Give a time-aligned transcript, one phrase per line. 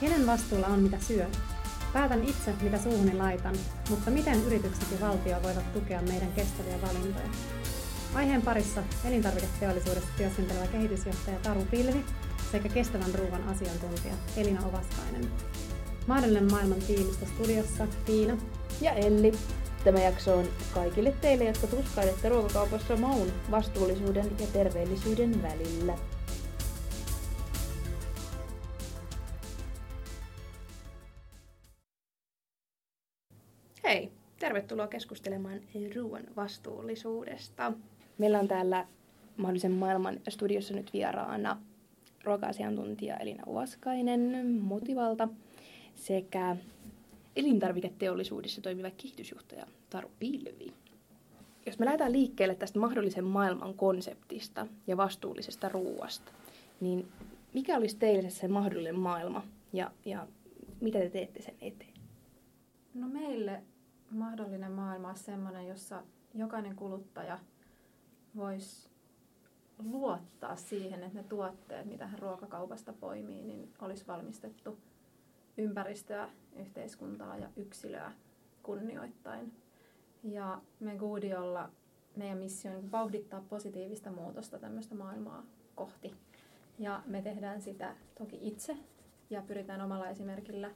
[0.00, 1.30] Kenen vastuulla on mitä syön?
[1.92, 3.54] Päätän itse, mitä suuhuni laitan,
[3.90, 7.28] mutta miten yritykset ja valtio voivat tukea meidän kestäviä valintoja?
[8.14, 12.04] Aiheen parissa elintarviketeollisuudessa työskentelevä kehitysjohtaja Taru Pilvi
[12.52, 15.30] sekä kestävän ruoan asiantuntija Elina Ovaskainen.
[16.06, 18.36] Mahdollinen maailman tiimistä studiossa Tiina
[18.80, 19.32] ja Elli.
[19.84, 25.98] Tämä jakso on kaikille teille, jotka tuskailette ruokakaupassa maun, vastuullisuuden ja terveellisyyden välillä.
[34.70, 35.60] Tervetuloa keskustelemaan
[35.96, 37.72] ruoan vastuullisuudesta.
[38.18, 38.86] Meillä on täällä
[39.36, 41.62] mahdollisen maailman studiossa nyt vieraana
[42.24, 45.28] ruoka-asiantuntija Elina Uvaskainen Motivalta
[45.94, 46.56] sekä
[47.36, 50.72] elintarviketeollisuudessa toimiva kehitysjohtaja Taru Pilvi.
[51.66, 56.32] Jos me lähdetään liikkeelle tästä mahdollisen maailman konseptista ja vastuullisesta ruuasta,
[56.80, 57.08] niin
[57.54, 59.42] mikä olisi teille se mahdollinen maailma
[59.72, 60.26] ja, ja
[60.80, 61.94] mitä te teette sen eteen?
[62.94, 63.62] No meille
[64.10, 66.02] mahdollinen maailma on sellainen, jossa
[66.34, 67.38] jokainen kuluttaja
[68.36, 68.90] voisi
[69.78, 74.78] luottaa siihen, että ne tuotteet, mitä hän ruokakaupasta poimii, niin olisi valmistettu
[75.56, 78.12] ympäristöä, yhteiskuntaa ja yksilöä
[78.62, 79.52] kunnioittain.
[80.24, 81.70] Ja me Goodiolla
[82.16, 86.14] meidän missio on vauhdittaa positiivista muutosta tämmöistä maailmaa kohti.
[86.78, 88.76] Ja me tehdään sitä toki itse
[89.30, 90.70] ja pyritään omalla esimerkillä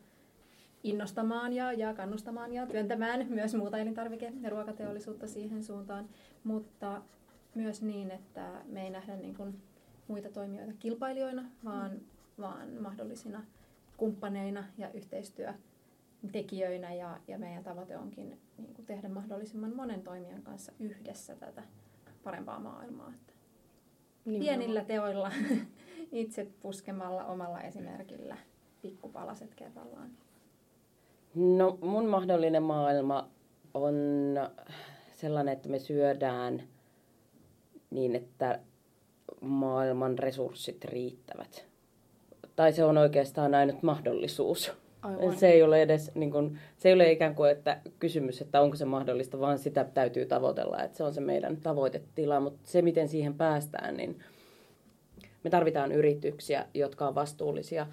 [0.85, 6.09] innostamaan ja, ja kannustamaan ja työntämään myös muuta elintarvike- ja ruokateollisuutta siihen suuntaan,
[6.45, 7.03] mutta
[7.55, 9.63] myös niin, että me ei nähdä niin kuin
[10.09, 12.01] muita toimijoita kilpailijoina, vaan, mm.
[12.41, 13.45] vaan mahdollisina
[13.97, 20.73] kumppaneina ja yhteistyötekijöinä ja, ja meidän tavoite onkin niin kuin tehdä mahdollisimman monen toimijan kanssa
[20.81, 21.63] yhdessä tätä
[22.25, 23.13] parempaa maailmaa.
[23.15, 23.33] Että
[24.25, 25.33] pienillä teoilla
[26.13, 28.37] itse puskemalla omalla esimerkillä
[28.83, 30.11] pikkupalaset kerrallaan.
[31.35, 33.29] No mun mahdollinen maailma
[33.75, 33.95] on
[35.13, 36.63] sellainen, että me syödään
[37.91, 38.59] niin, että
[39.41, 41.67] maailman resurssit riittävät.
[42.57, 44.73] Tai se on oikeastaan ainut mahdollisuus.
[45.03, 45.37] Aivan.
[45.37, 48.77] Se ei ole edes niin kuin, se ei ole ikään kuin että kysymys, että onko
[48.77, 52.41] se mahdollista, vaan sitä täytyy tavoitella, että se on se meidän tavoitetila.
[52.41, 54.19] Mutta se, miten siihen päästään, niin
[55.45, 57.87] me tarvitaan yrityksiä, jotka on vastuullisia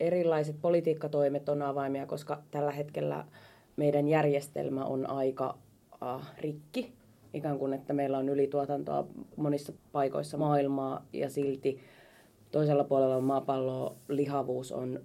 [0.00, 3.24] erilaiset politiikkatoimet on avaimia, koska tällä hetkellä
[3.76, 5.58] meidän järjestelmä on aika
[6.02, 6.92] uh, rikki.
[7.34, 11.80] Ikään kuin, että meillä on ylituotantoa monissa paikoissa maailmaa ja silti
[12.50, 15.00] toisella puolella maapalloa lihavuus on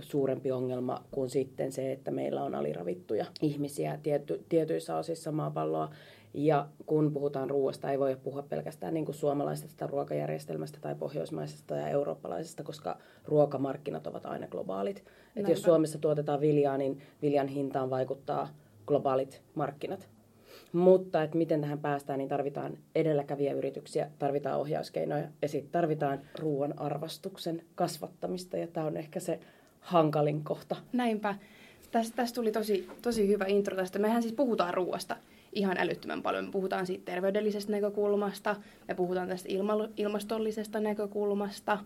[0.00, 5.90] suurempi ongelma kuin sitten se, että meillä on aliravittuja ihmisiä tiety, tietyissä osissa maapalloa.
[6.36, 11.88] Ja kun puhutaan ruoasta, ei voi puhua pelkästään niin kuin suomalaisesta ruokajärjestelmästä tai pohjoismaisesta ja
[11.88, 15.04] eurooppalaisesta, koska ruokamarkkinat ovat aina globaalit.
[15.36, 18.48] Et jos Suomessa tuotetaan viljaa, niin viljan hintaan vaikuttaa
[18.86, 20.08] globaalit markkinat.
[20.72, 27.62] Mutta että miten tähän päästään, niin tarvitaan edelläkävijäyrityksiä, tarvitaan ohjauskeinoja ja sitten tarvitaan ruoan arvostuksen
[27.74, 28.56] kasvattamista.
[28.56, 29.40] Ja tämä on ehkä se
[29.80, 30.76] hankalin kohta.
[30.92, 31.34] Näinpä.
[31.90, 33.98] Tästä, tästä tuli tosi, tosi hyvä intro tästä.
[33.98, 35.16] Mehän siis puhutaan ruoasta
[35.56, 36.44] ihan älyttömän paljon.
[36.44, 38.56] Me puhutaan siitä terveydellisestä näkökulmasta,
[38.88, 41.78] me puhutaan tästä ilma- ilmastollisesta näkökulmasta,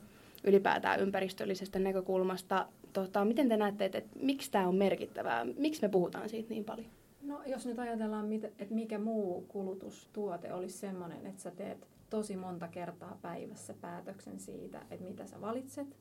[0.44, 2.66] ylipäätään ympäristöllisestä näkökulmasta.
[2.92, 5.46] Tota, miten te näette, että, että miksi tämä on merkittävää?
[5.56, 6.88] Miksi me puhutaan siitä niin paljon?
[7.22, 12.68] No jos nyt ajatellaan, että mikä muu kulutustuote olisi sellainen, että sä teet tosi monta
[12.68, 15.96] kertaa päivässä päätöksen siitä, että mitä sä valitset.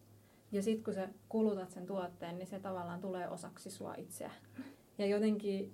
[0.51, 4.31] Ja sitten kun sä kulutat sen tuotteen, niin se tavallaan tulee osaksi sua itseä.
[4.97, 5.73] Ja jotenkin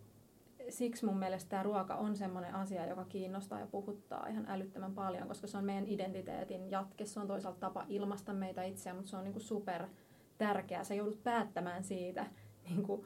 [0.69, 5.27] siksi mun mielestä tämä ruoka on semmoinen asia, joka kiinnostaa ja puhuttaa ihan älyttömän paljon,
[5.27, 7.05] koska se on meidän identiteetin jatke.
[7.05, 9.87] Se on toisaalta tapa ilmaista meitä itseä, mutta se on niinku super
[10.37, 10.83] tärkeää.
[10.83, 12.25] Sä joudut päättämään siitä
[12.69, 13.05] niinku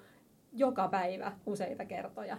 [0.52, 2.38] joka päivä useita kertoja.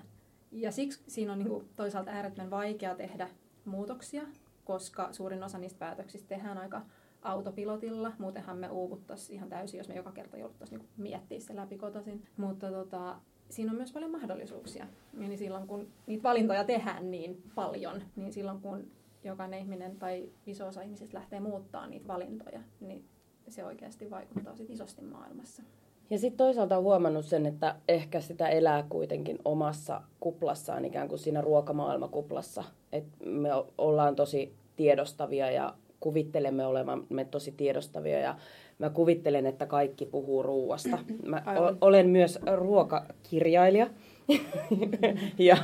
[0.53, 3.28] Ja siksi siinä on niinku toisaalta äärettömän vaikea tehdä
[3.65, 4.23] muutoksia,
[4.65, 6.83] koska suurin osa niistä päätöksistä tehdään aika
[7.23, 8.13] autopilotilla.
[8.19, 12.27] Muutenhan me uuvuttaisiin ihan täysin, jos me joka kerta jouduttaisiin niinku miettiä se läpikotasin.
[12.37, 13.21] Mutta tota,
[13.51, 14.87] siinä on myös paljon mahdollisuuksia.
[15.13, 18.91] Niin silloin kun niitä valintoja tehdään niin paljon, niin silloin kun
[19.25, 23.05] jokainen ihminen tai iso osa ihmisistä lähtee muuttaa niitä valintoja, niin
[23.49, 25.63] se oikeasti vaikuttaa sit isosti maailmassa.
[26.11, 31.19] Ja sitten toisaalta on huomannut sen, että ehkä sitä elää kuitenkin omassa kuplassaan, ikään kuin
[31.19, 32.65] siinä ruokamaailmakuplassa.
[32.93, 33.49] Että me
[33.79, 38.37] ollaan tosi tiedostavia ja kuvittelemme olevamme tosi tiedostavia ja
[38.80, 40.98] mä kuvittelen, että kaikki puhuu ruuasta.
[41.27, 41.42] Mä
[41.80, 43.91] olen myös ruokakirjailija.
[45.38, 45.56] ja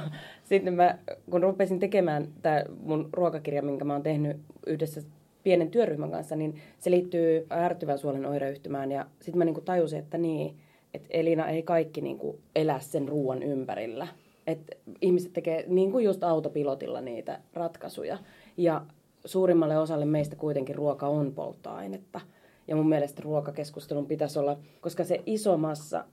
[0.45, 0.99] sitten mä,
[1.31, 4.37] kun rupesin tekemään tämä mun ruokakirja, minkä mä oon tehnyt
[4.67, 5.01] yhdessä
[5.43, 8.93] pienen työryhmän kanssa, niin se liittyy äärettyvän suolen oireyhtymään.
[8.93, 10.57] Ja sitten mä niin kuin tajusin, että niin,
[10.95, 14.09] että Elina ei kaikki niin kuin elä sen ruoan ympärillä.
[14.47, 18.19] Että ihmiset tekee niin kuin just autopilotilla niitä ratkaisuja.
[18.57, 18.83] Ja
[19.25, 22.21] suurimmalle osalle meistä kuitenkin ruoka on polttoainetta.
[22.69, 26.05] Ja mun mielestä ruokakeskustelun pitäisi olla, koska se iso massa,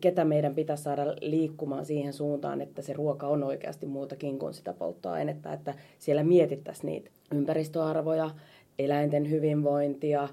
[0.00, 4.72] ketä meidän pitäisi saada liikkumaan siihen suuntaan, että se ruoka on oikeasti muutakin kuin sitä
[4.72, 8.30] polttoainetta, että siellä mietittäisiin niitä ympäristöarvoja,
[8.78, 10.28] eläinten hyvinvointia,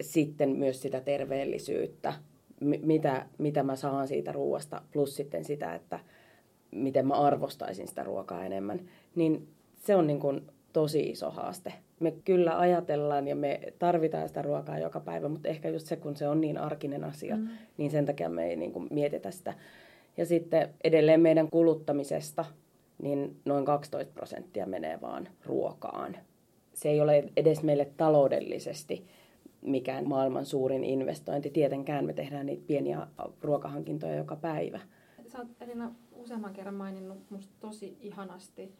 [0.00, 2.12] sitten myös sitä terveellisyyttä,
[2.60, 6.00] mitä, mitä mä saan siitä ruoasta, plus sitten sitä, että
[6.70, 8.80] miten mä arvostaisin sitä ruokaa enemmän,
[9.14, 10.42] niin se on niin kuin
[10.72, 11.72] tosi iso haaste.
[12.00, 16.16] Me kyllä ajatellaan ja me tarvitaan sitä ruokaa joka päivä, mutta ehkä just se, kun
[16.16, 17.48] se on niin arkinen asia, mm.
[17.76, 19.54] niin sen takia me ei niin kuin mietitä sitä.
[20.16, 22.44] Ja sitten edelleen meidän kuluttamisesta,
[23.02, 26.16] niin noin 12 prosenttia menee vaan ruokaan.
[26.74, 29.06] Se ei ole edes meille taloudellisesti
[29.62, 31.50] mikään maailman suurin investointi.
[31.50, 33.06] Tietenkään me tehdään niitä pieniä
[33.40, 34.80] ruokahankintoja joka päivä.
[35.28, 38.72] Sä oot Elina useamman kerran maininnut musta tosi ihanasti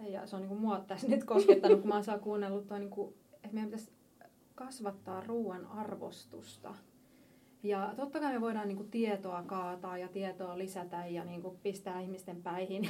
[0.00, 3.14] ja se on niin mua tässä nyt koskettanut, kun mä oon kuunnellut, toi, niin kuin,
[3.34, 3.92] että meidän pitäisi
[4.54, 6.74] kasvattaa ruoan arvostusta.
[7.62, 11.56] Ja totta kai me voidaan niin kuin, tietoa kaataa ja tietoa lisätä ja niin kuin,
[11.62, 12.88] pistää ihmisten päihin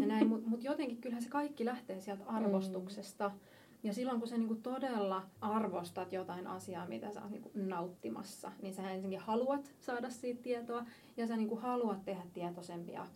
[0.00, 2.34] ja näin, mutta mut jotenkin kyllähän se kaikki lähtee sieltä mm.
[2.36, 3.28] arvostuksesta.
[3.28, 3.34] Mm.
[3.82, 7.68] Ja silloin kun sä niin kuin, todella arvostat jotain asiaa, mitä sä oot niin kuin,
[7.68, 10.84] nauttimassa, niin sä ensinnäkin haluat saada siitä tietoa
[11.16, 13.06] ja sä niin kuin, haluat tehdä tietoisempia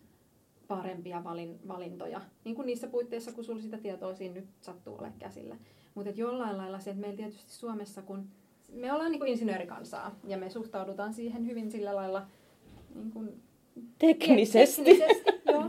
[0.77, 2.21] parempia valin, valintoja.
[2.43, 5.55] Niin kuin niissä puitteissa, kun sulla sitä tietoa siinä nyt sattuu olemaan käsillä.
[5.95, 8.27] Mutta jollain lailla se, että meillä tietysti Suomessa, kun
[8.73, 12.27] me ollaan niin kuin insinöörikansaa ja me suhtaudutaan siihen hyvin sillä lailla
[12.95, 13.41] niin kuin
[13.97, 14.83] teknisesti.
[14.83, 15.65] teknisesti joo,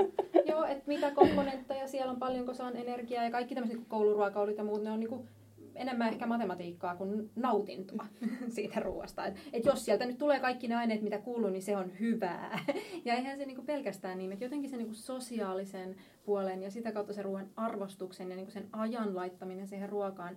[0.47, 4.65] joo että mitä komponentteja siellä on, paljonko saan energiaa ja kaikki tämmöiset niin kouluruokailut ja
[4.65, 5.29] muut, ne on niin kuin
[5.75, 8.07] enemmän ehkä matematiikkaa kuin nautintoa
[8.49, 9.27] siitä ruoasta.
[9.27, 12.59] Et, et jos sieltä nyt tulee kaikki ne aineet, mitä kuuluu, niin se on hyvää.
[13.05, 17.13] Ja eihän se niinku pelkästään niin, että jotenkin se niinku sosiaalisen puolen ja sitä kautta
[17.13, 20.37] se ruoan arvostuksen ja niinku sen ajan laittaminen siihen ruokaan,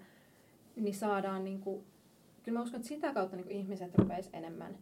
[0.76, 1.84] niin saadaan, niinku,
[2.44, 4.78] kyllä mä uskon, että sitä kautta niinku ihmiset rupeaisi enemmän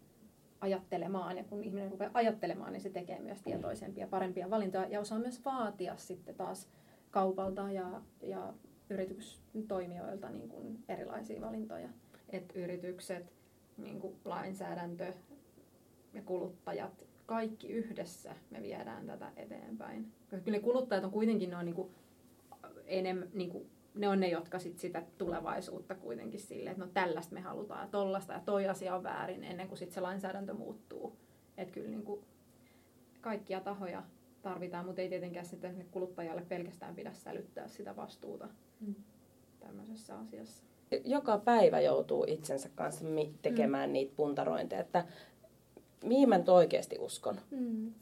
[0.61, 1.37] ajattelemaan.
[1.37, 5.45] Ja kun ihminen rupeaa ajattelemaan, niin se tekee myös tietoisempia, parempia valintoja ja osaa myös
[5.45, 6.69] vaatia sitten taas
[7.11, 8.53] kaupalta ja, ja
[8.93, 11.89] yritystoimijoilta niin kuin erilaisia valintoja.
[12.29, 13.33] Että yritykset,
[13.77, 15.13] niin kuin lainsäädäntö
[16.13, 20.11] ja kuluttajat, kaikki yhdessä me viedään tätä eteenpäin.
[20.43, 21.89] Kyllä kuluttajat on kuitenkin ne on niin kuin
[22.85, 27.33] enemmän, niin kuin, ne on ne, jotka sit sitä tulevaisuutta kuitenkin sille, että no tällaista
[27.33, 31.17] me halutaan ja tollasta ja toi asia on väärin ennen kuin sit se lainsäädäntö muuttuu.
[31.57, 32.21] Että kyllä niin kuin
[33.21, 34.03] kaikkia tahoja
[34.41, 38.49] tarvitaan, mutta ei tietenkään sitten kuluttajalle pelkästään pidä sälyttää sitä vastuuta
[38.79, 38.95] mm.
[39.59, 40.63] tämmöisessä asiassa.
[41.05, 43.05] Joka päivä joutuu itsensä kanssa
[43.41, 43.93] tekemään mm.
[43.93, 45.05] niitä puntarointeja, että
[46.03, 47.35] mihin mä nyt oikeasti uskon.
[47.51, 47.93] Mm.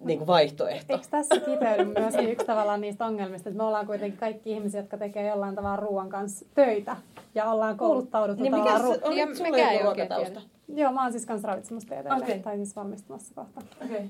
[0.00, 0.92] Niin kuin vaihtoehto.
[0.92, 4.98] Eikö tässä kiteydy myös yksi tavallaan niistä ongelmista, että me ollaan kuitenkin kaikki ihmisiä, jotka
[4.98, 6.96] tekee jollain tavalla ruoan kanssa töitä
[7.34, 10.40] ja ollaan kouluttauduttu niin mikä se, oliko sulla joku ruokatausta?
[10.68, 12.38] Joo, mä oon siis kanssa ravitsemustieteellinen, okay.
[12.38, 13.62] tai siis valmistumassa kohta.
[13.84, 14.02] Okay.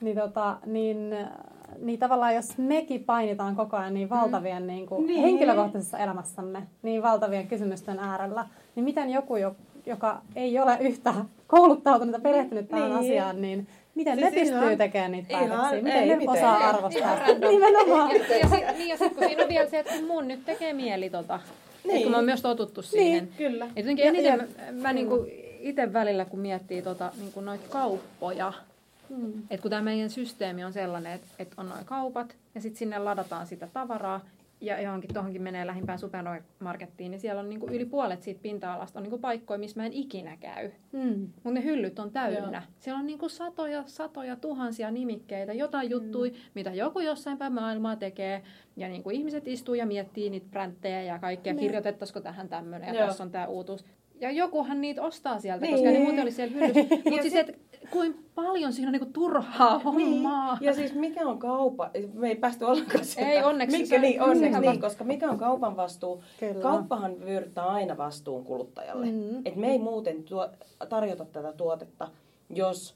[0.00, 1.16] Niin, tota, niin,
[1.78, 4.66] niin tavallaan jos mekin painitaan koko ajan niin valtavien mm.
[4.66, 5.22] niin kuin niin.
[5.22, 9.34] henkilökohtaisessa elämässämme, niin valtavien kysymysten äärellä, niin miten joku,
[9.86, 11.14] joka ei ole yhtä
[11.46, 12.98] kouluttautunut ja perehtynyt tähän niin.
[12.98, 15.82] asiaan, niin miten siis ne pystyy ihan, tekemään niitä päätöksiä?
[15.82, 17.18] Miten ei, ne osaa arvostaa?
[17.50, 18.10] Nimenomaan.
[18.10, 20.72] Ja, ja, sit, niin, ja sitten kun siinä on vielä se, että mun nyt tekee
[20.72, 21.40] mieli tota.
[21.84, 22.02] Niin.
[22.02, 23.24] kun mä oon myös totuttu siihen.
[23.24, 23.64] Niin, kyllä.
[23.64, 25.26] Et jotenkin eniten ja, mä, mä niinku
[25.60, 28.52] itse välillä, kun miettii tota, niinku noita kauppoja,
[29.10, 29.42] Mm.
[29.50, 32.98] Et kun tämä meidän systeemi on sellainen, että et on noin kaupat ja sitten sinne
[32.98, 34.20] ladataan sitä tavaraa
[34.60, 39.02] ja johonkin tuohonkin menee lähimpään supermarkettiin, niin siellä on niinku yli puolet siitä pinta-alasta on
[39.02, 40.70] niinku paikkoja, missä mä en ikinä käy.
[40.92, 41.28] Mm.
[41.34, 42.58] Mutta ne hyllyt on täynnä.
[42.58, 42.62] Joo.
[42.80, 45.90] Siellä on niinku satoja, satoja, tuhansia nimikkeitä, jotain mm.
[45.90, 48.42] juttui, mitä joku jossain päin maailmaa tekee.
[48.76, 51.60] Ja niinku ihmiset istuu ja miettii niitä bränttejä ja kaikkea, niin.
[51.60, 53.84] kirjoitettaisiko tähän tämmöinen ja tässä on tämä uutuus.
[54.20, 55.74] Ja jokuhan niitä ostaa sieltä, niin.
[55.74, 56.96] koska ne muuten oli siellä hyllyssä.
[57.10, 57.52] Mutta siis, että
[57.90, 60.54] kuin paljon siinä on niinku turhaa hommaa.
[60.54, 60.66] Niin.
[60.66, 63.32] Ja siis mikä on kaupa, me ei päästy ollenkaan sieltä.
[63.32, 63.78] Ei onneksi.
[63.78, 66.22] Mikä, niin, onneksi niin, koska mikä on kaupan vastuu?
[66.40, 66.62] Kyllä.
[66.62, 69.06] Kauppahan vyöryttää aina vastuun kuluttajalle.
[69.06, 69.42] Mm-hmm.
[69.44, 70.48] Et me ei muuten tuo,
[70.88, 72.08] tarjota tätä tuotetta,
[72.50, 72.94] jos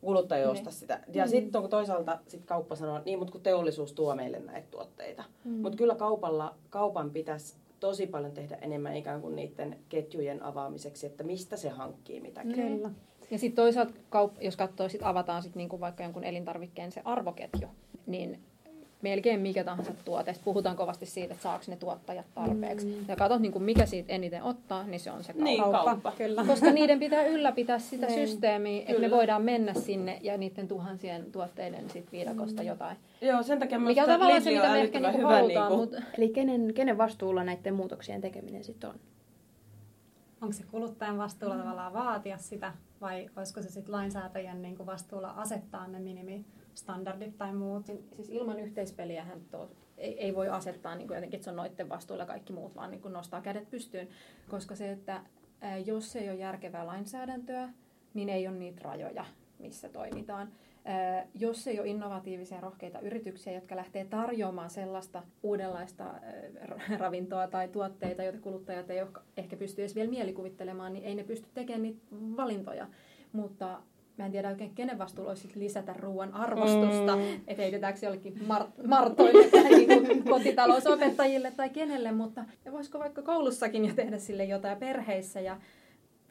[0.00, 0.52] kuluttaja niin.
[0.52, 1.00] ostaa sitä.
[1.12, 1.30] Ja mm.
[1.30, 5.24] sitten kun toisaalta sit kauppa sanoo, niin mutta kun teollisuus tuo meille näitä tuotteita.
[5.44, 5.52] Mm.
[5.52, 11.24] Mutta kyllä kaupalla, kaupan pitäisi tosi paljon tehdä enemmän ikään kuin niiden ketjujen avaamiseksi, että
[11.24, 12.54] mistä se hankkii mitäkin.
[12.54, 12.90] Kyllä.
[13.30, 17.68] Ja sitten toisaalta, kaup- jos katsoo, sit avataan sit niinku vaikka jonkun elintarvikkeen se arvoketju,
[18.06, 18.40] niin
[19.02, 20.34] melkein mikä tahansa tuote.
[20.44, 22.86] Puhutaan kovasti siitä, että saako ne tuottajat tarpeeksi.
[22.86, 23.04] Mm.
[23.08, 25.44] Ja katsot, niin kuin mikä siitä eniten ottaa, niin se on se kauppa.
[25.44, 26.12] Niin, kauppa.
[26.18, 26.44] Kyllä.
[26.44, 28.28] Koska niiden pitää ylläpitää sitä Niin.
[28.28, 32.96] systeemiä, että me voidaan mennä sinne ja niiden tuhansien tuotteiden sit viidakosta jotain.
[33.20, 36.02] Joo, sen takia Mikä on minusta tavallaan se, mitä me ehkä niinku halutaan, niinku, mutta
[36.18, 38.96] Eli kenen, kenen vastuulla näiden muutoksien tekeminen sitten on?
[40.42, 45.30] Onko se kuluttajan vastuulla tavallaan vaatia sitä, vai olisiko se sitten lainsäätäjän niin kuin vastuulla
[45.30, 46.00] asettaa ne
[46.70, 47.86] minimistandardit tai muut?
[47.86, 51.88] siis ilman yhteispeliähän to, ei, ei voi asettaa niin kuin jotenkin, että se on noiden
[51.88, 54.08] vastuulla kaikki muut, vaan niin kuin nostaa kädet pystyyn.
[54.48, 55.20] Koska se, että
[55.86, 57.68] jos ei ole järkevää lainsäädäntöä,
[58.14, 59.24] niin ei ole niitä rajoja,
[59.58, 60.52] missä toimitaan.
[61.34, 66.14] Jos ei ole innovatiivisia rohkeita yrityksiä, jotka lähtee tarjoamaan sellaista uudenlaista
[66.98, 68.98] ravintoa tai tuotteita, joita kuluttajat ei
[69.36, 72.88] ehkä pysty edes vielä mielikuvittelemaan, niin ei ne pysty tekemään niitä valintoja.
[73.32, 73.82] Mutta
[74.20, 77.22] mä en tiedä oikein, kenen vastuulla olisi lisätä ruoan arvostusta, mm.
[77.46, 83.94] että heitetäänkö jollekin mar- martoille tai niin kotitalousopettajille tai kenelle, mutta voisiko vaikka koulussakin jo
[83.94, 85.60] tehdä sille jotain perheissä ja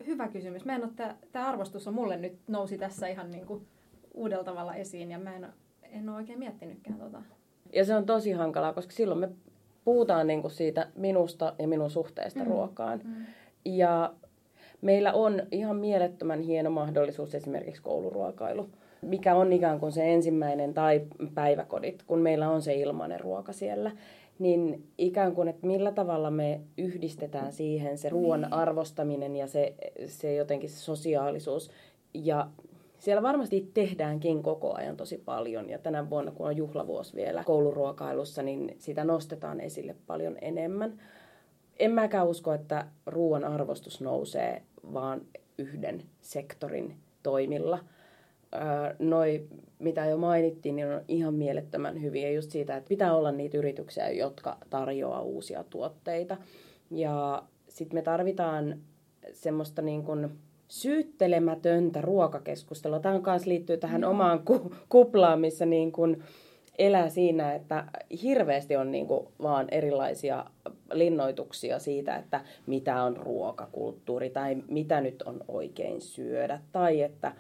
[0.07, 0.65] hyvä kysymys.
[0.65, 3.67] Mä en ole, tämä arvostus on mulle nyt nousi tässä ihan niin kuin
[4.13, 5.47] uudella tavalla esiin ja mä en,
[5.83, 7.21] en ole oikein miettinytkään tota.
[7.73, 9.29] Ja se on tosi hankalaa, koska silloin me
[9.83, 12.47] puhutaan niin kuin siitä minusta ja minun suhteesta mm.
[12.47, 13.01] ruokaan.
[13.03, 13.25] Mm.
[13.65, 14.13] Ja
[14.81, 18.69] meillä on ihan mielettömän hieno mahdollisuus esimerkiksi kouluruokailu,
[19.01, 21.01] mikä on ikään kuin se ensimmäinen tai
[21.35, 23.91] päiväkodit, kun meillä on se ilmainen ruoka siellä.
[24.39, 29.73] Niin ikään kuin, että millä tavalla me yhdistetään siihen se ruoan arvostaminen ja se,
[30.07, 31.71] se jotenkin se sosiaalisuus.
[32.13, 32.47] Ja
[32.99, 38.43] siellä varmasti tehdäänkin koko ajan tosi paljon ja tänä vuonna, kun on juhlavuosi vielä kouluruokailussa,
[38.43, 40.99] niin sitä nostetaan esille paljon enemmän.
[41.79, 44.61] En mäkään usko, että ruoan arvostus nousee
[44.93, 45.21] vaan
[45.57, 47.79] yhden sektorin toimilla.
[48.99, 49.47] Noi,
[49.79, 54.09] mitä jo mainittiin, niin on ihan mielettömän hyviä just siitä, että pitää olla niitä yrityksiä,
[54.09, 56.37] jotka tarjoaa uusia tuotteita.
[56.91, 58.79] Ja sitten me tarvitaan
[59.33, 60.29] semmoista niin kuin
[60.67, 62.99] syyttelemätöntä ruokakeskustelua.
[62.99, 64.09] Tämä myös liittyy tähän no.
[64.09, 66.23] omaan ku- kuplaan, missä niin kuin
[66.79, 67.85] elää siinä, että
[68.23, 70.45] hirveästi on niin kuin vaan erilaisia
[70.91, 76.59] linnoituksia siitä, että mitä on ruokakulttuuri tai mitä nyt on oikein syödä.
[76.71, 77.33] Tai että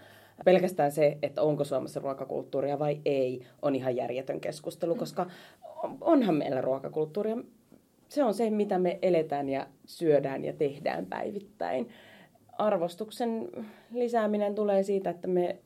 [0.45, 5.25] pelkästään se, että onko Suomessa ruokakulttuuria vai ei, on ihan järjetön keskustelu, koska
[6.01, 7.37] onhan meillä ruokakulttuuria.
[8.09, 11.89] Se on se, mitä me eletään ja syödään ja tehdään päivittäin
[12.57, 13.49] arvostuksen
[13.93, 15.59] lisääminen tulee siitä, että me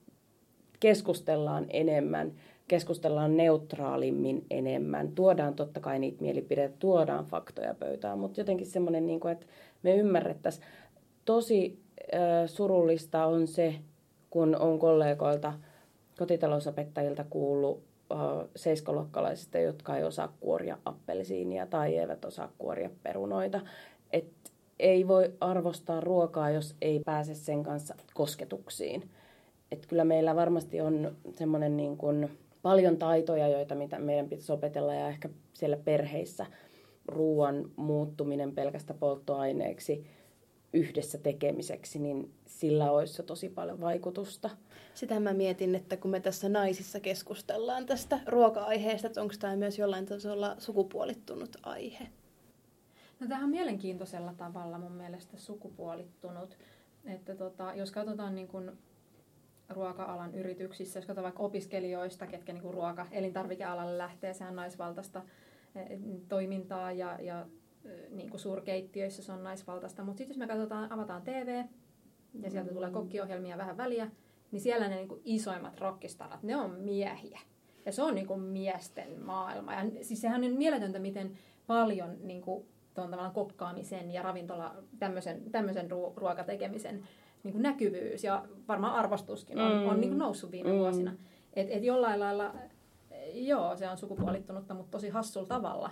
[0.80, 2.34] keskustellaan enemmän,
[2.68, 9.28] keskustellaan neutraalimmin enemmän, tuodaan totta kai niitä mielipiteitä, tuodaan faktoja pöytään, mutta jotenkin semmoinen, niin
[9.32, 9.46] että
[9.84, 10.66] me ymmärrettäisiin.
[11.26, 11.80] Tosi
[12.14, 13.76] äh, surullista on se,
[14.30, 15.54] kun on kollegoilta,
[16.18, 18.18] kotitalousopettajilta kuullut äh,
[18.56, 23.62] seiskoluokkalaisista, jotka ei osaa kuoria appelsiinia tai eivät osaa kuoria perunoita.
[24.14, 29.10] Että ei voi arvostaa ruokaa, jos ei pääse sen kanssa kosketuksiin.
[29.72, 32.30] Et kyllä meillä varmasti on semmoinen niin kuin
[32.64, 36.46] paljon taitoja, joita mitä meidän pitäisi opetella ja ehkä siellä perheissä
[37.08, 40.08] ruoan muuttuminen pelkästä polttoaineeksi
[40.74, 44.50] yhdessä tekemiseksi, niin sillä olisi jo tosi paljon vaikutusta.
[44.94, 49.80] Sitä mä mietin, että kun me tässä naisissa keskustellaan tästä ruoka-aiheesta, että onko tämä myös
[49.80, 52.08] jollain tasolla sukupuolittunut aihe?
[53.20, 56.58] No tämähän on mielenkiintoisella tavalla mun mielestä sukupuolittunut.
[57.06, 58.72] Että tota, jos katsotaan niin kuin
[59.74, 65.22] ruoka-alan yrityksissä, jos katsotaan vaikka opiskelijoista, ketkä niin kuin ruoka, elintarvikealalle lähtee, sehän on naisvaltaista
[65.76, 67.46] eh, toimintaa ja, ja
[67.86, 70.04] eh, niin kuin suurkeittiöissä se on naisvaltaista.
[70.04, 71.64] Mutta sitten jos me katsotaan, avataan TV
[72.42, 74.12] ja sieltä tulee kokkiohjelmia vähän väliä,
[74.52, 77.40] niin siellä ne niin kuin isoimmat rockistarat, ne on miehiä.
[77.86, 79.74] Ja se on niin kuin miesten maailma.
[79.74, 81.38] Ja siis sehän on mieletöntä, miten
[81.68, 87.08] paljon niin kuin tuon tavallaan kokkaamisen ja ravintola, tämmöisen, tämmöisen ruo- ruokatekemisen
[87.44, 89.88] niin kuin näkyvyys ja varmaan arvostuskin on, mm.
[89.88, 90.78] on niin kuin noussut viime mm.
[90.78, 91.16] vuosina.
[91.54, 92.56] Et, et jollain lailla,
[93.34, 95.92] joo, se on sukupuolittunutta, mutta tosi hassulla tavalla.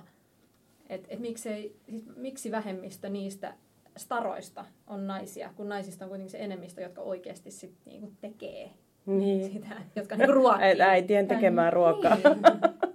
[0.90, 3.54] Et, et miksei, siis, miksi vähemmistö niistä
[3.98, 8.72] staroista on naisia, kun naisista on kuitenkin se enemmistö, jotka oikeasti sit niinku tekee
[9.06, 9.52] niin.
[9.54, 10.82] sitä, jotka niinku ruokkii.
[10.82, 12.16] Äitien tekemään ruokaa.
[12.16, 12.46] Niin.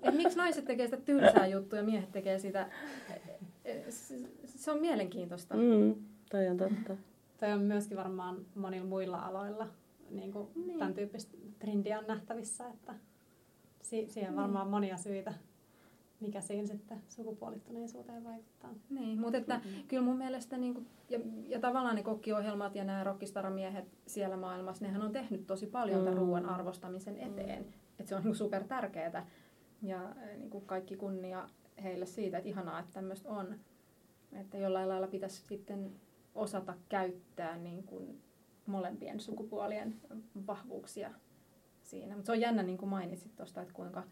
[0.03, 2.67] Et miksi naiset tekee sitä tylsää juttua ja miehet tekee sitä
[4.47, 5.55] se on mielenkiintoista.
[5.57, 5.95] Mm,
[6.31, 6.97] toi on totta.
[7.41, 9.69] Toi on myöskin varmaan monilla muilla aloilla
[10.11, 10.79] niin kuin niin.
[10.79, 12.95] tämän tyyppistä trendiä on nähtävissä, että
[13.83, 15.35] si- siihen on varmaan monia syitä,
[16.21, 18.71] mikä siinä sitten sukupuolittuneisuuteen vaikuttaa.
[18.91, 19.89] Niin, mutta että mm-hmm.
[19.89, 24.85] kyllä mun mielestä, niin kuin, ja, ja tavallaan ne kokkiohjelmat ja nämä rockistaramiehet siellä maailmassa,
[24.85, 26.05] nehän on tehnyt tosi paljon mm.
[26.05, 27.63] tämän ruoan arvostamisen eteen.
[27.63, 27.69] Mm.
[27.99, 29.27] Että se on niin super tärkeää.
[29.83, 31.49] Ja niin kuin kaikki kunnia
[31.83, 33.55] heille siitä, että ihanaa, että tämmöistä on.
[34.33, 35.93] Että jollain lailla pitäisi sitten
[36.37, 38.23] osata käyttää niin kuin
[38.67, 39.97] molempien sukupuolien
[40.47, 41.11] vahvuuksia
[41.83, 42.15] siinä.
[42.15, 44.03] Mutta se on jännä, niin kuin mainitsit tuosta, että kuinka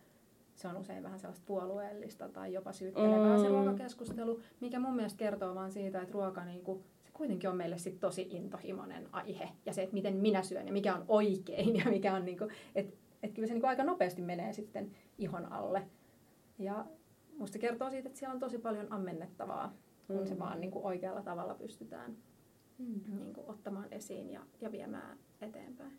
[0.55, 3.43] se on usein vähän sellaista puolueellista tai jopa syyttelevää mm.
[3.43, 7.57] se ruokakeskustelu, mikä mun mielestä kertoo vaan siitä, että ruoka niin kuin, se kuitenkin on
[7.57, 9.49] meille sit tosi intohimoinen aihe.
[9.67, 12.51] Ja se, että miten minä syön ja mikä on oikein ja mikä on, niin kuin,
[12.75, 15.83] että, että kyllä se niin kuin aika nopeasti menee sitten ihon alle.
[16.59, 16.87] Ja
[17.39, 19.75] musta kertoo siitä, että siellä on tosi paljon ammennettavaa,
[20.07, 20.27] kun mm.
[20.27, 22.17] se vaan niin kuin oikealla tavalla pystytään
[22.79, 23.01] mm.
[23.21, 25.99] niin kuin, ottamaan esiin ja, ja viemään eteenpäin.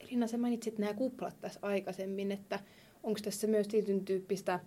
[0.00, 2.58] Elina, sä mainitsit nämä kuplat tässä aikaisemmin, että
[3.02, 4.60] onko tässä myös tietyn tyyppistä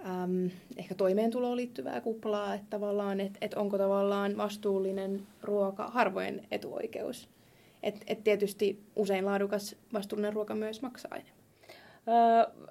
[0.00, 7.28] äm, ehkä toimeentuloon liittyvää kuplaa, että tavallaan, että et onko tavallaan vastuullinen ruoka harvojen etuoikeus.
[7.82, 11.44] Et, et tietysti usein laadukas vastuullinen ruoka myös maksaa enemmän.
[12.08, 12.68] Öö,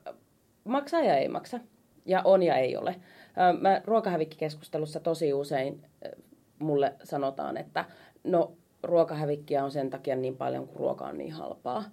[0.63, 1.59] maksaa ja ei maksa.
[2.05, 2.95] Ja on ja ei ole.
[3.59, 5.81] Mä ruokahävikkikeskustelussa tosi usein
[6.59, 7.85] mulle sanotaan, että
[8.23, 8.51] no
[8.83, 11.83] ruokahävikkiä on sen takia niin paljon, kun ruoka on niin halpaa.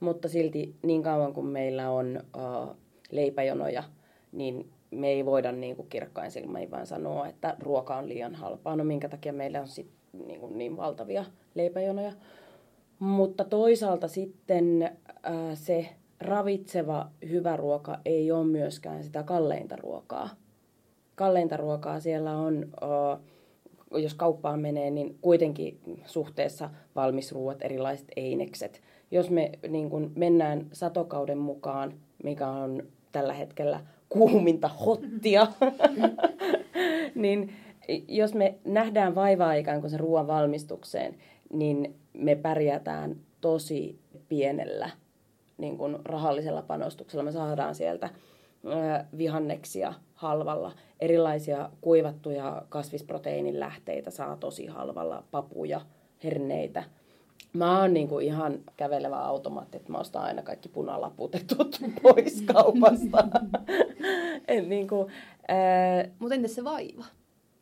[0.00, 2.76] Mutta silti niin kauan kuin meillä on uh,
[3.10, 3.82] leipäjonoja,
[4.32, 8.76] niin me ei voida niin kuin kirkkain silmäin vaan sanoa, että ruoka on liian halpaa.
[8.76, 9.90] No minkä takia meillä on sit,
[10.26, 12.12] niin, kuin niin valtavia leipäjonoja.
[12.98, 14.90] Mutta toisaalta sitten
[15.54, 15.88] se
[16.20, 20.28] ravitseva hyvä ruoka ei ole myöskään sitä kalleinta ruokaa.
[21.20, 22.66] Kalleinta ruokaa siellä on...
[23.94, 28.80] Jos kauppaan menee, niin kuitenkin suhteessa valmisruuat, erilaiset einekset.
[29.10, 35.46] Jos me niin kun mennään satokauden mukaan, mikä on tällä hetkellä kuuminta hottia,
[37.14, 37.52] niin
[38.08, 41.14] jos me nähdään vaivaa ikään kuin sen ruoan valmistukseen,
[41.52, 43.98] niin me pärjätään tosi
[44.28, 44.90] pienellä
[45.58, 47.24] niin kuin rahallisella panostuksella.
[47.24, 48.10] Me saadaan sieltä
[49.18, 50.72] vihanneksia halvalla.
[51.00, 55.80] Erilaisia kuivattuja kasvisproteiinin lähteitä saa tosi halvalla, papuja,
[56.24, 56.84] herneitä.
[57.52, 63.28] Mä oon niinku ihan kävelevä automaatti, että mä ostan aina kaikki punalaputetut pois kaupasta.
[64.68, 65.10] niinku,
[66.18, 67.04] Mutta entäs se vaiva?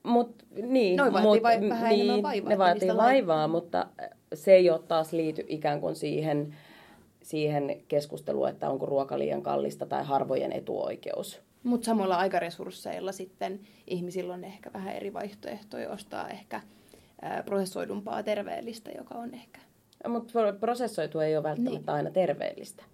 [0.02, 2.48] Mut, niin, Noin vaatii mut, vai, vähän niin, enemmän vaivaa.
[2.48, 3.86] Ne vaatii vaivaa, mutta
[4.34, 6.54] se ei ole taas liity ikään kuin siihen,
[7.22, 11.47] siihen keskusteluun, että onko ruoka liian kallista tai harvojen etuoikeus.
[11.62, 16.60] Mutta samoilla aikaresursseilla sitten ihmisillä on ehkä vähän eri vaihtoehtoja ostaa ehkä
[17.44, 19.60] prosessoidumpaa terveellistä, joka on ehkä...
[20.08, 21.96] Mutta prosessoitu ei ole välttämättä niin.
[21.96, 22.84] aina terveellistä.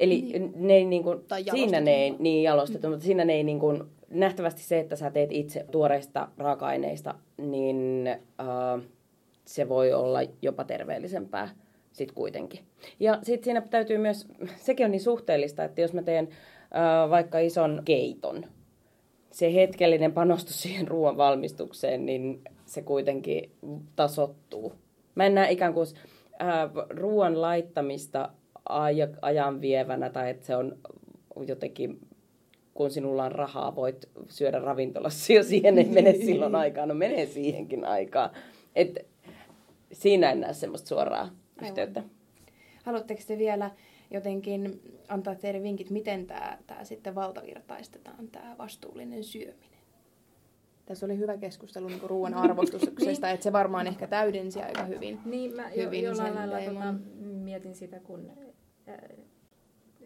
[0.00, 0.52] Eli niin.
[0.56, 1.18] ne ei niin kuin,
[1.50, 2.90] siinä ne ei niin jalostettu, mm.
[2.90, 8.08] mutta siinä ne ei niin kuin, nähtävästi se, että sä teet itse tuoreista raaka-aineista, niin
[8.40, 8.82] uh,
[9.44, 11.48] se voi olla jopa terveellisempää
[11.92, 12.60] sitten kuitenkin.
[13.00, 16.61] Ja sitten siinä täytyy myös, sekin on niin suhteellista, että jos mä teen äh,
[17.10, 18.44] vaikka ison keiton,
[19.30, 23.50] se hetkellinen panostus siihen ruoan valmistukseen, niin se kuitenkin
[23.96, 24.72] tasottuu.
[25.14, 25.86] Mä en näe ikään kuin
[26.90, 28.28] ruoan laittamista
[28.70, 30.76] aj- ajan vievänä tai että se on
[31.46, 32.00] jotenkin
[32.74, 36.86] kun sinulla on rahaa, voit syödä ravintolassa, jos siihen ei mene silloin aikaa.
[36.86, 38.32] No menee siihenkin aikaa.
[38.74, 39.06] Et
[39.92, 41.28] siinä en näe semmoista suoraa
[41.62, 42.02] yhteyttä.
[42.84, 43.70] Haluatteko te vielä
[44.12, 49.82] jotenkin antaa teille vinkit, miten tämä, tämä sitten valtavirtaistetaan, tämä vastuullinen syöminen?
[50.86, 53.34] Tässä oli hyvä keskustelu niin ruoan arvostuksesta, niin.
[53.34, 55.20] että se varmaan ehkä täydensi aika hyvin.
[55.24, 58.32] Niin, mä hyvin jo, jollain lailla tota, mietin sitä, kun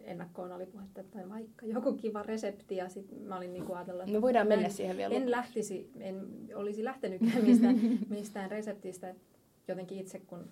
[0.03, 4.13] ennakkoon oli puhetta, että vaikka joku kiva resepti ja sitten mä olin niinku ajatellut, että
[4.13, 5.15] no voidaan mennä siihen vielä.
[5.15, 9.15] En lähtisi, en olisi lähtenytkään mistään, mistään reseptistä.
[9.67, 10.49] Jotenkin itse kun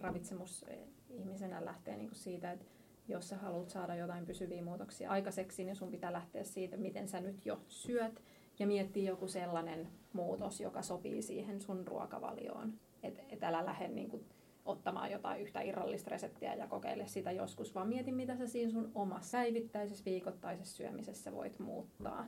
[0.00, 0.64] ravitsemus
[1.10, 2.64] ihmisenä lähtee niin kuin siitä, että
[3.08, 7.20] jos sä haluat saada jotain pysyviä muutoksia aikaiseksi, niin sun pitää lähteä siitä, miten sä
[7.20, 8.22] nyt jo syöt
[8.58, 12.72] ja miettiä joku sellainen muutos, joka sopii siihen sun ruokavalioon.
[13.02, 14.24] Että et älä lähde niin kuin,
[14.64, 18.90] ottamaan jotain yhtä irrallista reseptiä ja kokeile sitä joskus, vaan mieti, mitä sä siinä sun
[18.94, 22.26] omassa päivittäisessä viikoittaisessa syömisessä voit muuttaa.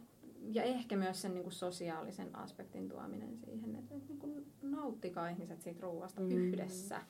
[0.52, 5.28] Ja ehkä myös sen niin kuin sosiaalisen aspektin tuominen siihen, että, että niin kuin nauttikaa
[5.28, 6.30] ihmiset siitä ruoasta mm.
[6.30, 7.02] yhdessä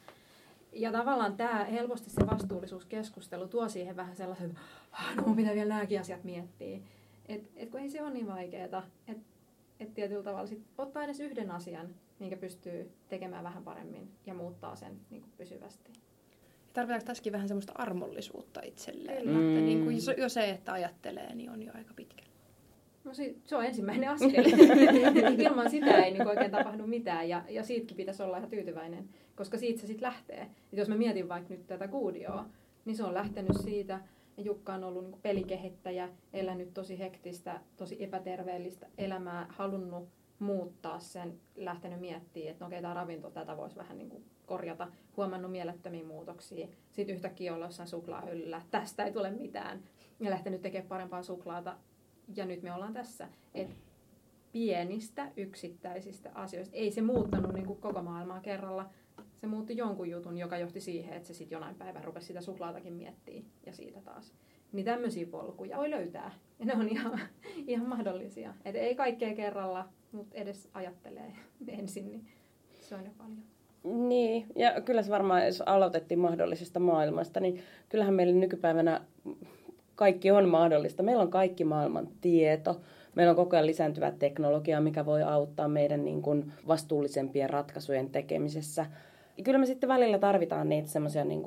[0.77, 4.61] ja tavallaan tämä helposti se vastuullisuuskeskustelu tuo siihen vähän sellaisen, että
[4.93, 6.79] ah, no mun pitää vielä nämäkin asiat miettiä.
[7.29, 8.83] Et, et kun ei se ole niin vaikeaa, että
[9.81, 14.77] et tietyllä tavalla sit ottaa edes yhden asian, minkä pystyy tekemään vähän paremmin ja muuttaa
[14.77, 15.93] sen niin kuin pysyvästi.
[16.73, 19.29] Tarvitaanko tässäkin vähän semmoista armollisuutta itselleen?
[19.29, 19.49] Mm.
[19.49, 22.23] Että niin kuin, jo se, että ajattelee, niin on jo aika pitkä.
[23.07, 24.45] No si- se on ensimmäinen askel.
[25.39, 29.59] Ilman sitä ei niin oikein tapahdu mitään ja, ja siitäkin pitäisi olla ihan tyytyväinen, koska
[29.59, 30.43] siitä se sitten lähtee.
[30.73, 32.47] Et jos mä mietin vaikka nyt tätä kuudioa,
[32.85, 34.01] niin se on lähtenyt siitä,
[34.37, 41.41] Ja Jukka on ollut niin pelikehittäjä, elänyt tosi hektistä, tosi epäterveellistä elämää, halunnut muuttaa sen,
[41.57, 46.05] lähtenyt miettimään, että no okei, tämä ravinto, tätä voisi vähän niin kuin korjata, huomannut mielettömiä
[46.05, 46.69] muutoksia.
[46.93, 49.83] Sitten yhtäkkiä olla jossain suklaahyllyllä, tästä ei tule mitään,
[50.21, 51.77] ja lähtenyt tekemään parempaa suklaata.
[52.37, 53.29] Ja nyt me ollaan tässä.
[53.55, 53.77] Et
[54.53, 56.77] pienistä yksittäisistä asioista.
[56.77, 58.91] Ei se muuttanut niin kuin koko maailmaa kerralla.
[59.35, 62.93] Se muutti jonkun jutun, joka johti siihen, että se sitten jonain päivän rupesi sitä suklaatakin
[62.93, 64.35] miettiä ja siitä taas.
[64.73, 66.31] Niin tämmöisiä polkuja voi löytää.
[66.59, 67.21] Ja ne on ihan,
[67.67, 68.55] ihan mahdollisia.
[68.65, 71.33] Et ei kaikkea kerralla, mutta edes ajattelee
[71.79, 72.27] ensin, niin
[72.81, 73.43] se on jo paljon.
[74.09, 79.01] Niin, ja kyllä se varmaan, jos aloitettiin mahdollisesta maailmasta, niin kyllähän meillä nykypäivänä
[79.97, 81.03] kaikki on mahdollista.
[81.03, 82.81] Meillä on kaikki maailman tieto,
[83.15, 88.87] meillä on koko ajan lisääntyvä teknologia, mikä voi auttaa meidän niin kuin vastuullisempien ratkaisujen tekemisessä.
[89.37, 91.43] Ja kyllä me sitten välillä tarvitaan niitä semmoisia niin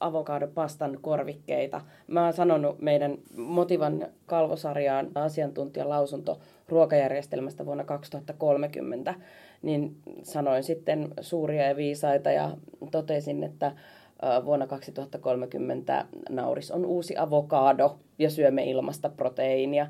[0.00, 1.80] avokadopastan korvikkeita.
[2.06, 6.38] Mä oon sanonut meidän Motivan kalvosarjaan asiantuntijalausunto
[6.68, 9.14] ruokajärjestelmästä vuonna 2030,
[9.62, 12.56] niin sanoin sitten suuria ja viisaita ja
[12.90, 13.72] totesin, että
[14.44, 19.86] vuonna 2030 nauris on uusi avokado ja syömme ilmasta proteiinia.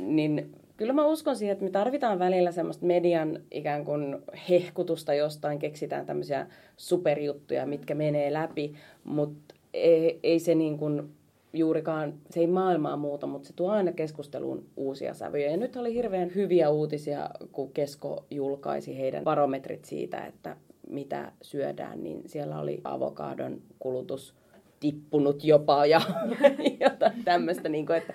[0.00, 4.16] Niin kyllä mä uskon siihen, että me tarvitaan välillä semmoista median ikään kuin
[4.50, 11.14] hehkutusta jostain, keksitään tämmöisiä superjuttuja, mitkä menee läpi, mutta ei, ei se niin kuin
[11.52, 15.50] juurikaan, se ei maailmaa muuta, mutta se tuo aina keskusteluun uusia sävyjä.
[15.50, 20.56] Ja nyt oli hirveän hyviä uutisia, kun Kesko julkaisi heidän barometrit siitä, että
[20.90, 24.34] mitä syödään, niin siellä oli avokadon kulutus
[24.80, 26.00] tippunut jopa ja
[26.80, 28.14] jotain tämmöistä, niin kuin, että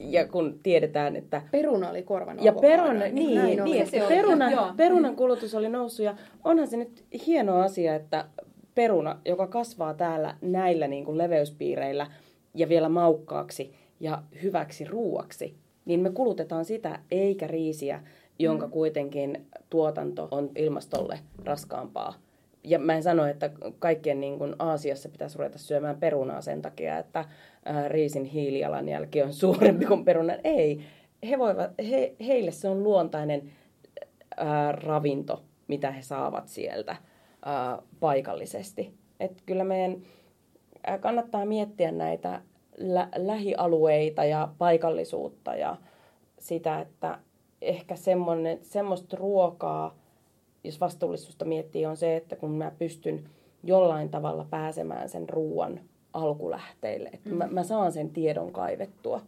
[0.00, 1.42] ja kun tiedetään, että...
[1.50, 6.16] Peruna oli korvan Ja peruna, niin, niin, niin että perunan, perunan kulutus oli noussut ja
[6.44, 8.24] onhan se nyt hieno asia, että
[8.74, 12.06] peruna, joka kasvaa täällä näillä niin kuin leveyspiireillä
[12.54, 18.02] ja vielä maukkaaksi ja hyväksi ruuaksi, niin me kulutetaan sitä eikä riisiä,
[18.38, 18.72] jonka mm.
[18.72, 22.14] kuitenkin tuotanto on ilmastolle raskaampaa.
[22.64, 26.98] Ja mä en sano, että kaikkien niin kuin Aasiassa pitäisi ruveta syömään perunaa sen takia,
[26.98, 27.24] että
[27.64, 30.38] ää, riisin hiilijalanjälki on suurempi kuin perunan.
[30.44, 30.80] Ei,
[31.28, 33.52] he voivat, he, heille se on luontainen
[34.36, 36.96] ää, ravinto, mitä he saavat sieltä
[37.44, 38.94] ää, paikallisesti.
[39.20, 39.96] Et kyllä meidän
[40.86, 42.40] ää, kannattaa miettiä näitä
[42.78, 45.76] lä- lähialueita ja paikallisuutta ja
[46.38, 47.18] sitä, että
[47.64, 47.96] ehkä
[48.62, 49.94] semmoista ruokaa,
[50.64, 53.24] jos vastuullisuutta miettii, on se, että kun mä pystyn
[53.62, 55.80] jollain tavalla pääsemään sen ruoan
[56.12, 57.36] alkulähteille, että mm.
[57.36, 59.20] mä, mä saan sen tiedon kaivettua.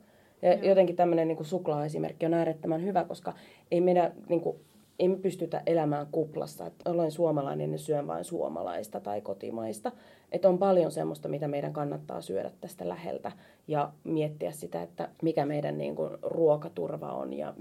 [0.42, 0.64] Ja Joo.
[0.64, 3.34] jotenkin tämmöinen niin suklaa-esimerkki on äärettömän hyvä, koska
[3.70, 4.56] ei meidän niin kuin,
[4.98, 9.92] ei me pystytä elämään kuplassa, että olen suomalainen ja syön vain suomalaista tai kotimaista.
[10.32, 13.32] Että on paljon semmoista, mitä meidän kannattaa syödä tästä läheltä
[13.68, 17.54] ja miettiä sitä, että mikä meidän niin kuin, ruokaturva on ja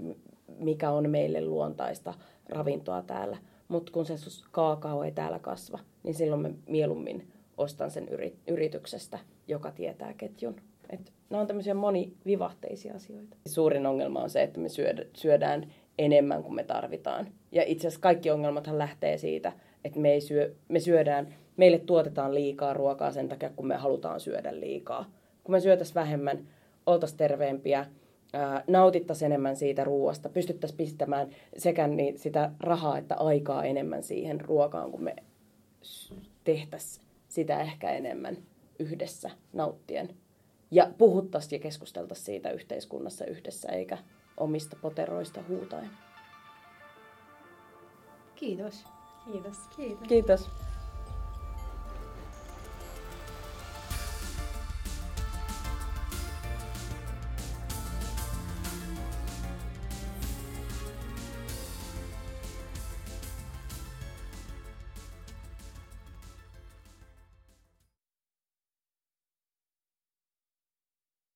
[0.58, 2.14] mikä on meille luontaista
[2.48, 3.36] ravintoa täällä.
[3.68, 4.14] Mutta kun se
[4.52, 8.08] kaakao ei täällä kasva, niin silloin me mieluummin ostan sen
[8.46, 10.56] yrityksestä, joka tietää ketjun.
[10.90, 13.36] Et nämä on tämmöisiä monivivahteisia asioita.
[13.46, 14.68] Suurin ongelma on se, että me
[15.14, 17.28] syödään enemmän kuin me tarvitaan.
[17.52, 19.52] Ja itse asiassa kaikki ongelmathan lähtee siitä,
[19.84, 24.20] että me, ei syö, me syödään, meille tuotetaan liikaa ruokaa sen takia, kun me halutaan
[24.20, 25.10] syödä liikaa.
[25.44, 26.48] Kun me syötäisiin vähemmän,
[26.86, 27.86] oltaisiin terveempiä,
[28.66, 34.90] nautittaisiin enemmän siitä ruoasta, pystyttäisiin pistämään sekä niin sitä rahaa että aikaa enemmän siihen ruokaan,
[34.90, 35.16] kun me
[36.44, 38.36] tehtäisiin sitä ehkä enemmän
[38.78, 40.08] yhdessä nauttien.
[40.70, 43.98] Ja puhuttaisiin ja keskusteltaisiin siitä yhteiskunnassa yhdessä, eikä
[44.36, 45.90] omista poteroista huutaen.
[48.34, 48.84] Kiitos.
[49.32, 49.56] Kiitos.
[49.76, 50.08] Kiitos.
[50.08, 50.50] Kiitos.